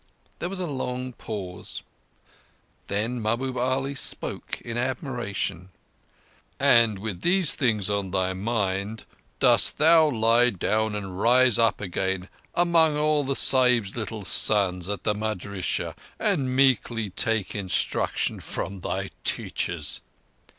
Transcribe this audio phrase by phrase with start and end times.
[0.39, 1.83] There was a long pause:
[2.87, 5.69] then Mahbub Ali spoke in admiration:
[6.59, 9.05] "And with these things on thy mind,
[9.39, 15.13] dost thou lie down and rise again among all the Sahibs' little sons at the
[15.13, 20.01] madrissah and meekly take instruction from thy teachers?"